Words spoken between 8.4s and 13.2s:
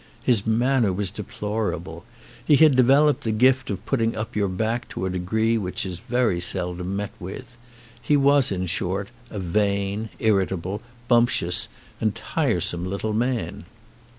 in short a vain, irritable, bumptious, and tiresome little